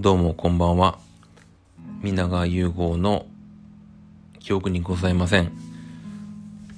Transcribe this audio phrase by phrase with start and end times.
[0.00, 1.00] どうもこんばんは。
[2.04, 3.26] 皆川融合の
[4.38, 5.50] 記憶にございません。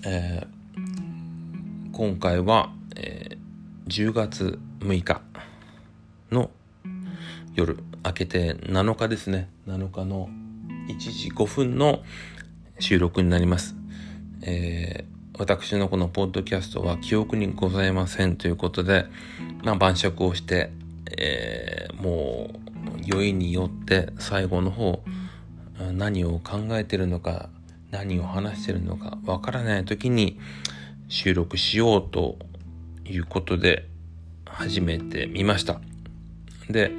[0.07, 5.21] えー、今回は、えー、10月6日
[6.31, 6.51] の
[7.55, 9.51] 夜、明けて7日ですね。
[9.67, 10.31] 7日の
[10.89, 12.01] 1時5分の
[12.79, 13.77] 収録になります。
[14.41, 19.05] えー、私のこのポッドキャストは記憶にございませんということで、
[19.63, 20.71] まあ、晩酌をして、
[21.19, 22.70] えー、もう
[23.05, 25.03] 酔いによって最後の方
[25.93, 27.49] 何を考えてるのか
[27.91, 30.39] 何を話してるのかわからない時に
[31.09, 32.39] 収録しようと
[33.05, 33.89] いうことで
[34.45, 35.81] 始めてみました。
[36.69, 36.93] で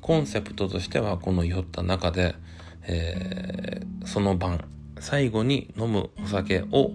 [0.00, 2.34] コンセプトとしてはこの酔った中で、
[2.82, 4.64] えー、その晩
[5.00, 6.92] 最後に飲むお酒を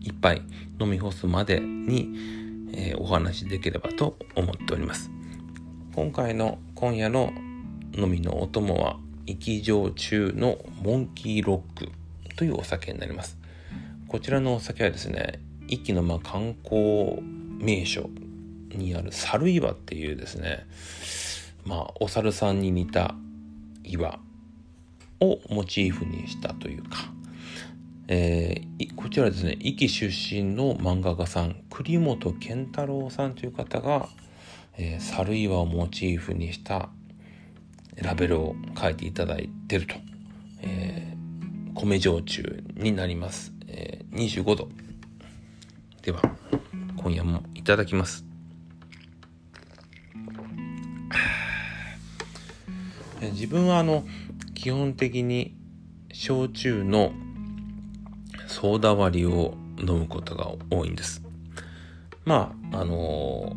[0.00, 0.42] 一杯
[0.80, 2.08] 飲み干すまでに、
[2.74, 5.10] えー、お話しできればと思っております。
[5.94, 7.32] 今回の今夜の
[7.94, 11.92] 飲みのお供は生き焼酎のモンキーロック
[12.36, 13.38] というお酒になります。
[14.12, 18.10] こちらのお酒はですね壱岐のま観光名所
[18.70, 20.66] にある猿岩っていうですね
[21.64, 23.14] まあお猿さんに似た
[23.84, 24.18] 岩
[25.20, 26.90] をモチーフにしたというか、
[28.08, 34.08] えー、こちらですね壱岐出身の漫画家さん栗本健太郎さんという方が、
[34.76, 36.90] えー、猿岩をモチーフにした
[37.96, 39.94] ラベルを書いていただいてると、
[40.60, 44.68] えー、米焼酎になります、えー、25度。
[46.02, 46.22] では
[46.96, 48.24] 今夜もいただきます。
[53.32, 54.04] 自分はあの
[54.54, 55.54] 基本的に
[56.12, 57.12] 焼酎の
[58.48, 61.22] ソーダ割りを飲むことが多いんです。
[62.24, 63.56] まああの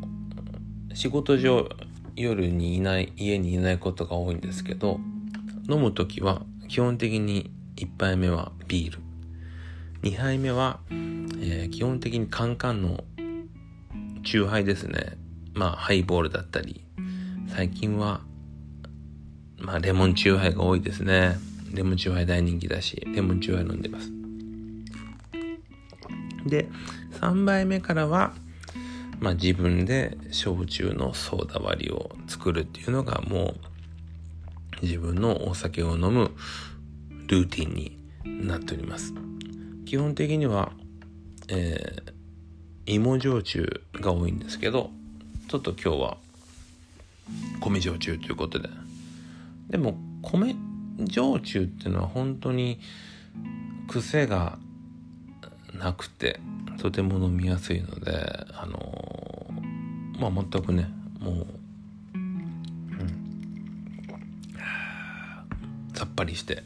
[0.89, 1.70] ー、仕事上
[2.16, 4.99] 夜にいない家にいないことが多いんですけど
[5.70, 8.99] 飲む時は基本的に1杯目はビール。
[10.03, 13.04] 2杯目は、えー、基本的にカンカンの
[14.23, 15.17] チューハイですね。
[15.54, 16.83] まあハイボールだったり。
[17.48, 18.21] 最近は
[19.58, 21.37] まあレモンチューハイが多いですね。
[21.73, 24.11] レモンチューハイ大人気だしレモンチューハイ飲んでます。
[26.48, 26.70] で
[27.20, 28.33] 3杯目からは
[29.20, 33.55] まあ、自分で焼酎のソーダ割りを作るっていうのがも
[34.81, 36.31] う自分のお酒を飲む
[37.27, 39.14] ルーティンになっております。
[39.86, 40.71] 基本的には、
[41.48, 44.89] えー、芋焼酎が多いんですけど
[45.48, 46.17] ちょっと今日は
[47.61, 48.70] 米焼酎ということで。
[49.70, 50.55] でも米
[51.09, 52.80] 焼酎っていうのは本当に
[53.87, 54.59] 癖が
[55.73, 56.39] なくて
[56.77, 58.11] とても飲みやすいので
[58.53, 59.47] あの
[60.19, 61.47] まあ全くねもう、
[62.13, 63.45] うん、
[65.93, 66.63] さっぱりして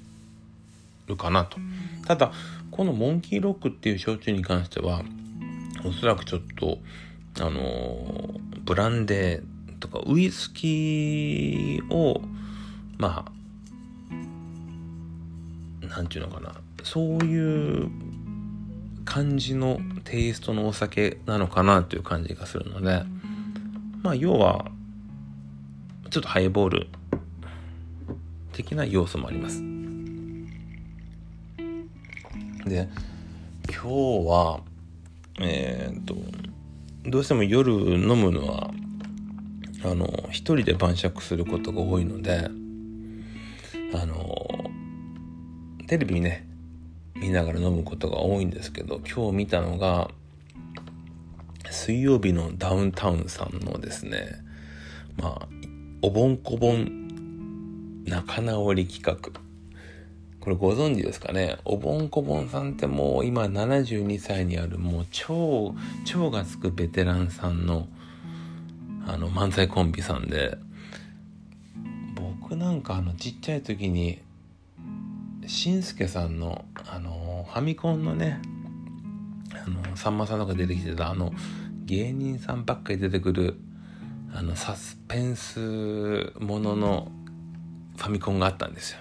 [1.08, 1.58] るかなと。
[2.06, 2.32] ただ
[2.72, 5.04] このモンキーロックっていう焼酎に関しては
[5.86, 6.80] おそらくちょっと
[7.40, 8.30] あの
[8.64, 12.22] ブランデーとかウイスキーを
[12.98, 13.26] ま
[15.82, 16.54] あなんていうのかな。
[16.84, 17.90] そういう
[19.10, 23.04] 感じのテイストのお酒なのかなという感じがするので
[24.04, 24.66] まあ要は
[26.12, 26.88] ちょっとハイボール
[28.54, 29.64] 的な要素もあります。
[32.66, 32.88] で
[33.68, 33.88] 今日
[34.28, 34.60] は
[35.40, 36.16] えー、っと
[37.10, 38.70] どうしても夜飲むのは
[39.86, 42.48] あの一人で晩酌することが多いので
[43.96, 44.48] あの
[45.88, 46.49] テレビね
[47.16, 50.10] 見ながら飲むことが多いんですけど今日見たのが
[51.70, 54.44] 水曜日のダウンタウンさんのですね
[55.18, 55.48] まあ
[56.02, 59.40] おぼんこぼん仲直り企画。
[60.40, 61.58] これご存知ですかね？
[61.66, 67.90] おぼんこぼんさんってもう今72歳にあるもう超超がつくベテランさんの
[69.06, 70.58] あの漫才コンビさんで
[72.16, 74.20] 僕なんかあのちっちゃい時に
[75.60, 78.40] しんすけさんのあのファミコンのね
[79.54, 81.34] あのさんまさんとか出てきてたあの
[81.84, 83.60] 芸人さんばっかり出てくる
[84.34, 87.12] あのサスペンスものの
[87.98, 89.00] ファミコンがあったんですよ。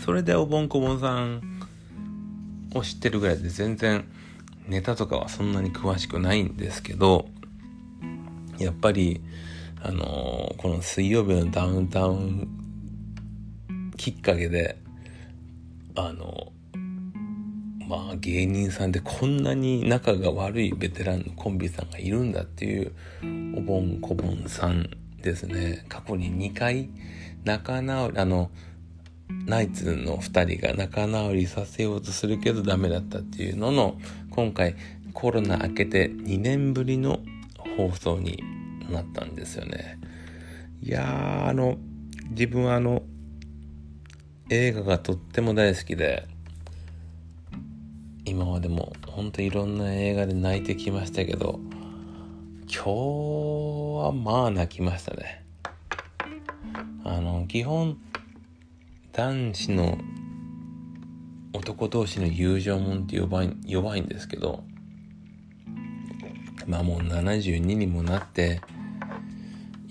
[0.00, 1.40] それでおぼんこぼんさん
[2.74, 4.04] を知ってるぐらいで全然
[4.68, 7.28] ネタとかはそんなに詳しくないんですけど
[8.58, 9.22] やっぱり
[9.82, 12.63] あの、この水曜日のダウンタウン
[14.04, 14.76] きっかけで
[15.94, 16.52] あの
[17.88, 22.92] まあ芸人さんでこんなに仲が悪いベテランのコンビさんがいるんだっていう
[23.56, 24.90] おぼんこぼんさん
[25.22, 25.86] ですね。
[25.88, 26.90] 過去に2回
[27.44, 28.50] 仲直りあの
[29.46, 33.96] ナイツの2人が仲直りさせようとするけどダメだったっていうのの
[34.28, 34.76] 今回
[35.14, 37.20] コロナ明けて2年ぶりの
[37.78, 38.44] 放送に
[38.90, 39.98] なったんですよね。
[40.82, 41.78] いやあの
[42.32, 43.02] 自分はあの
[44.50, 46.26] 映画がとっても大好きで
[48.26, 51.60] 今までも本当いろんな映画で泣いてきましたけど
[52.66, 55.44] 今日はまあ泣きましたね。
[57.04, 57.96] あの基本
[59.12, 59.98] 男子の
[61.54, 64.64] 男同士の友情もんって弱い弱いんですけど
[66.66, 68.60] まあもう72にもなって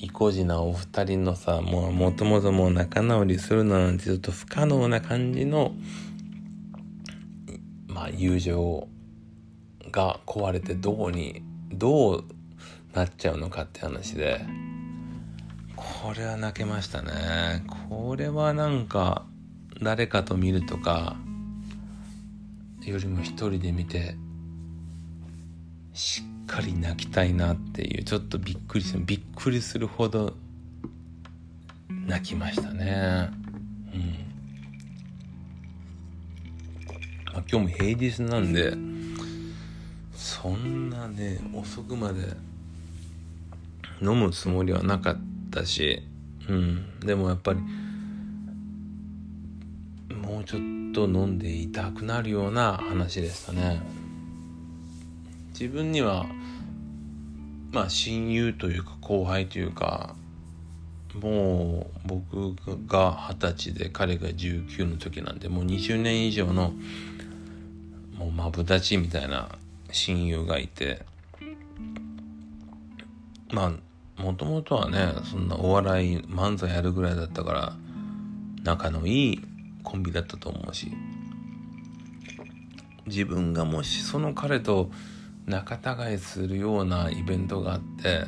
[0.04, 5.72] 意固地なお二人のさもうもともともう仲直りするなんてちょっと不可能な感じの
[7.88, 8.90] まあ友情
[9.92, 11.42] が壊れてどうに
[11.72, 12.26] どう
[12.94, 14.46] なっちゃうのかって話で。
[15.78, 17.64] これは泣けましたね。
[17.90, 19.26] これはなんか
[19.82, 21.16] 誰かと見るとか
[22.82, 24.16] よりも一人で見て
[25.94, 30.36] しっかり泣きたいなっていうちょっとびっくりするびっくりするほど
[32.06, 33.30] 泣きましたね。
[33.94, 34.02] うん、
[37.34, 38.74] まあ、今日も平日なんで
[40.14, 42.36] そんなね遅くまで
[44.02, 45.18] 飲むつもりはなかっ
[45.50, 46.04] たし、
[46.50, 47.60] うん、でもやっぱり
[50.16, 50.62] もうちょっ
[50.94, 54.03] と飲んでいたくなるような話でしたね。
[55.54, 56.26] 自分には
[57.72, 60.16] まあ親友というか後輩というか
[61.14, 62.56] もう僕
[62.88, 66.74] が二十歳で彼が19の時なんでもう20年以上の
[68.18, 69.50] もうマブダチみたいな
[69.92, 71.04] 親友がいて
[73.52, 73.74] ま
[74.18, 77.76] あもともとはねそんなお笑い漫才やるぐらいだったから
[78.64, 79.42] 仲のいい
[79.84, 80.92] コンビだったと思うし
[83.06, 84.90] 自分がもしその彼と
[85.46, 88.26] 仲違いするようなイベントがあって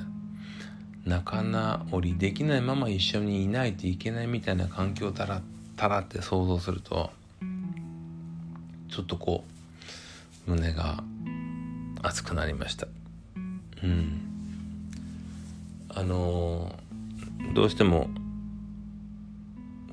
[1.05, 5.41] 仲直りできないまま一緒にいないといけないみたいな環境たら
[5.77, 7.11] たらって想像すると
[8.89, 9.43] ちょっとこ
[10.47, 11.03] う胸が
[12.01, 12.87] 熱くなりました。
[13.83, 14.21] うん。
[15.89, 18.09] あのー、どうしても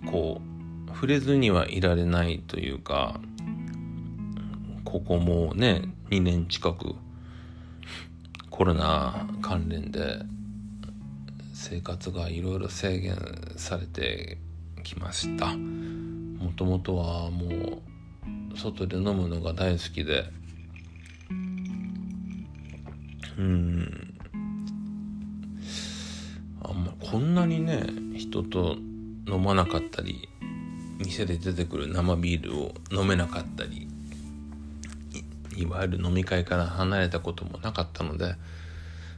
[0.06, 0.40] こ
[0.86, 3.20] う触れずにはいられないというか
[4.84, 6.94] ここもね2年近く
[8.62, 10.20] コロナ関連で
[11.52, 13.16] 生活がいろいろ制限
[13.56, 14.38] されて
[14.84, 15.46] きました。
[15.56, 17.48] もともとはも
[18.54, 20.26] う外で飲むのが大好きで。
[23.36, 24.14] うん。
[26.62, 27.82] あんまこんなにね
[28.16, 28.76] 人と
[29.26, 30.28] 飲まなかったり
[31.00, 33.91] 店で出てくる生ビールを飲めなかったり。
[35.56, 38.34] いわゆる飲み会から離れたこともなかったので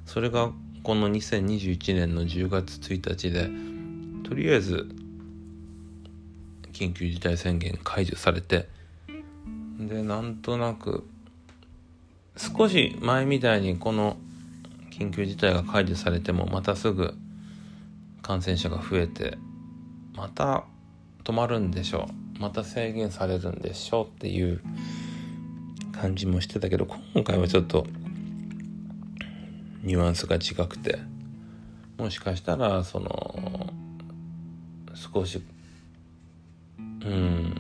[0.07, 0.51] それが
[0.83, 3.49] この2021年の10月1日で
[4.29, 4.89] とりあえず
[6.73, 8.69] 緊急事態宣言解除されて
[9.79, 11.07] でなんとなく
[12.37, 14.17] 少し前みたいにこの
[14.91, 17.15] 緊急事態が解除されてもまたすぐ
[18.23, 19.39] 感染者が増えて
[20.15, 20.65] また
[21.25, 24.61] 止まるんでしょうまた制限されるんでしょうっていう
[26.05, 27.87] 感じもしてたけど今回はちょっと
[29.83, 30.99] ニュアンスが違くて
[31.97, 33.73] もしかしたらその
[34.93, 35.43] 少し
[36.79, 37.55] うん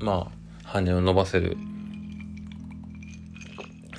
[0.00, 0.30] ま
[0.64, 1.56] あ羽を伸ばせる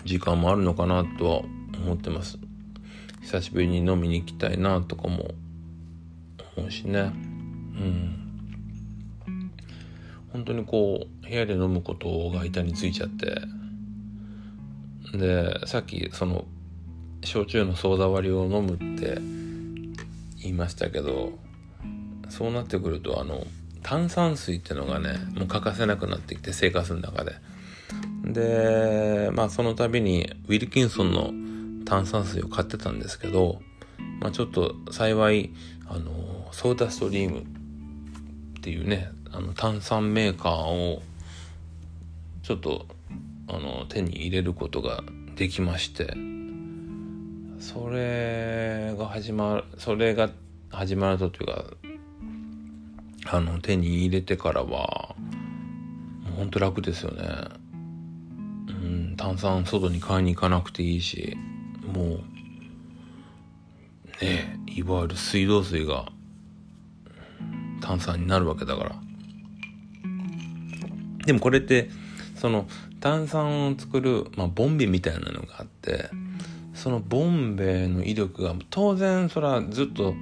[0.06, 1.40] 時間もあるのかなとは
[1.84, 2.38] 思ってます。
[3.22, 5.32] 久しぶりに飲みに行きたいなとかも
[6.58, 7.00] 思うしね。
[7.00, 8.20] うん。
[10.32, 13.42] 本当にこう部屋で飲むことが板についちゃって
[15.14, 16.46] でさっきその
[17.24, 19.20] 焼酎のソーダ割りを飲むって
[20.42, 21.34] 言いましたけど
[22.30, 23.46] そうなってくるとあの
[23.84, 27.34] 炭酸水っていうのがねもう欠かせなくなってきて生活の中で。
[28.24, 31.32] でまあその度にウィルキンソンの
[31.86, 33.62] 炭酸水を買ってたんですけど、
[34.22, 35.54] まあ、ちょっと幸い
[35.88, 37.44] あのソーダストリームっ
[38.62, 41.04] ていうねあの炭酸メーカーを
[42.42, 42.88] ちょっと
[43.48, 45.04] あの手に入れることが
[45.36, 46.16] できまして。
[47.64, 50.30] それが始まるそれが
[50.70, 57.24] 始まるとというかあの手に入れてからはもうほんと楽ですよね。
[58.68, 61.38] うん炭酸外に買いに行かなくていいし
[61.88, 62.06] もう
[64.22, 66.12] ねいわゆる水道水が
[67.82, 68.96] 炭酸になるわけだから。
[71.26, 71.90] でもこれって
[72.36, 72.68] その
[73.04, 76.10] 炭酸を作る、まあ、ボンベみたいなのがあって
[76.74, 80.16] そのボンベの威力が当然それはずっと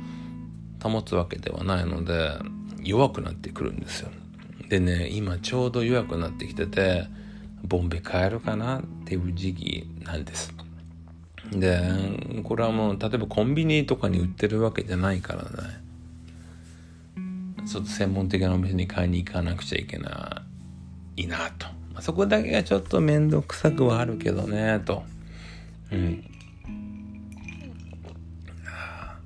[0.81, 2.39] 保つわけではないので
[2.81, 4.09] 弱くなってくるんですよ。
[4.67, 7.05] でね今ちょうど弱くなってきてて
[7.63, 10.51] ボンベ買えるかなっていう時期なんです。
[11.51, 11.79] で
[12.43, 15.49] これはもう例えばコンビニとかに売ってるわけじゃないからね。
[17.67, 20.41] ちょっと専門的なお店に買いに行かなくちゃいけな
[21.15, 25.03] いなと、まあ、そこだけがちょっと面倒くさくはあるけどねと。
[25.91, 26.23] うん。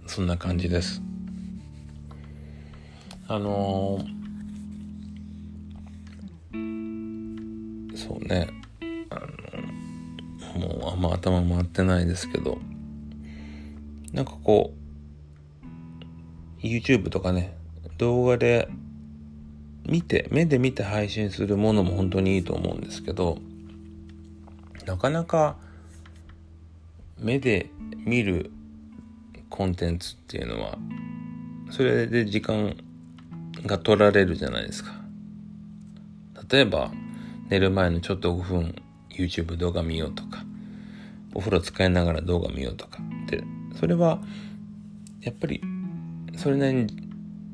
[0.07, 1.01] そんな感じです。
[3.27, 8.47] あのー、そうね。
[9.09, 9.19] あ
[10.59, 12.57] のもうあんま頭回ってないですけど。
[14.15, 14.73] なんかこ
[16.63, 17.53] う YouTube とかね
[17.97, 18.69] 動画で
[19.85, 23.37] 見て目で見て配信するものも本当にいいと思うんですけど
[24.85, 25.57] なかなか
[27.19, 27.69] 目で
[28.05, 28.51] 見る
[29.49, 30.77] コンテンツっていうのは
[31.71, 32.75] それで時間
[33.65, 34.93] が取られるじゃないですか。
[36.49, 36.91] 例えば、
[37.49, 38.75] 寝る前のちょっと5分
[39.09, 40.43] YouTube 動画見ようとか、
[41.33, 43.43] お風呂使いながら動画見ようとかって、
[43.79, 44.21] それは、
[45.21, 45.61] やっぱり、
[46.37, 47.04] それなりに、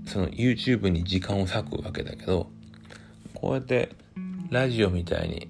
[0.06, 2.50] その YouTube に時間を割くわけだけど、
[3.34, 3.90] こうやって
[4.50, 5.50] ラジオみたいに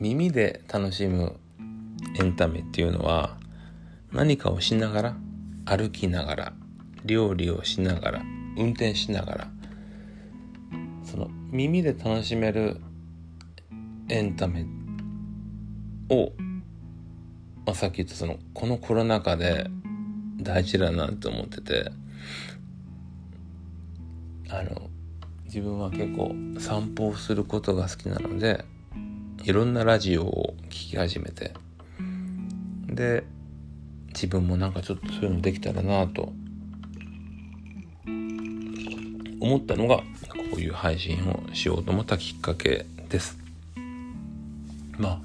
[0.00, 1.36] 耳で楽しむ
[2.18, 3.36] エンタメっていうのは
[4.12, 5.16] 何かをしながら
[5.64, 6.52] 歩きながら
[7.04, 8.22] 料理をしながら
[8.56, 9.48] 運転しながら
[11.04, 12.80] その耳で楽しめる
[14.08, 14.66] エンタメ
[16.10, 16.32] を、
[17.64, 19.66] まあ、さっき言ったそのこのコロナ禍で
[20.40, 21.90] 大事だなって思ってて
[24.52, 24.90] あの
[25.46, 28.66] 自分は結構散歩をすることが好きなので
[29.44, 31.54] いろんなラジオを聴き始めて
[32.86, 33.24] で
[34.08, 36.34] 自分もなんかちょっとそういうのできたらなと
[39.40, 40.04] 思ったのがこ
[40.58, 43.38] ういう配信をしようと思ったきっかけです。
[44.98, 45.20] まあ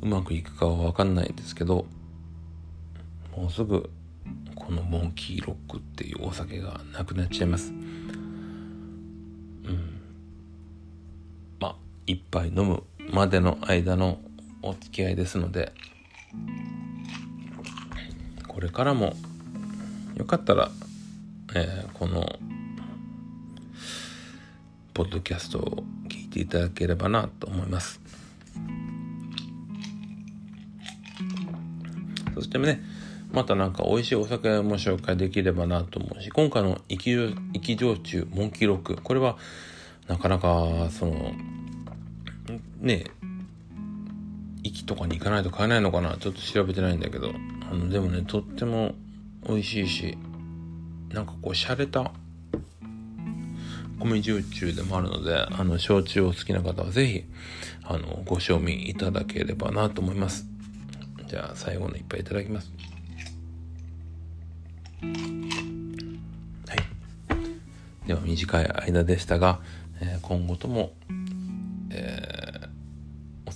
[0.00, 1.86] うまくいくかは分かんないですけど
[3.36, 3.90] もうすぐ
[4.54, 7.72] このモンキーロックっていうお酒がなくなっちゃいます
[12.06, 12.82] 一杯飲む
[13.12, 14.18] までの間の
[14.62, 15.72] お付き合いですので
[18.48, 19.14] これからも
[20.16, 20.70] よかったら、
[21.54, 22.38] えー、この
[24.94, 28.00] ポッドキャストを聞いていただければなと思います。
[32.34, 32.80] そしてね、
[33.30, 39.36] またなんか美味しいお酒も紹介できればなと思うし、今回の生き生き焼酎モンキーロック、これは
[40.08, 41.34] なかなかその、
[42.80, 43.04] ね、
[44.64, 47.32] 駅とかに行かないと買えないのかなちょっと調べてないんだけど、
[47.70, 48.94] あの、でもね、とっても
[49.48, 50.18] 美味しいし、
[51.10, 52.12] なんかこう、洒落た
[53.98, 57.24] 米焼酎でもあるので、あの、焼酎を好きな方はぜひ、
[57.84, 60.46] あの、ご賞味いただければなと思います。
[61.26, 62.72] じゃあ、最後の一杯いただきます。
[65.02, 68.06] はい。
[68.06, 69.60] では、短い間でしたが、
[70.00, 70.92] えー、今後とも、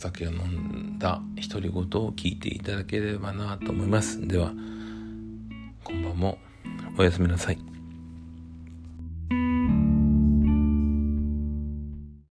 [0.00, 4.26] 酒を飲んだ独り言を聞いていただければなと思います。
[4.26, 4.52] では、
[5.84, 6.38] こんばんも
[6.98, 7.79] おやすみなさい。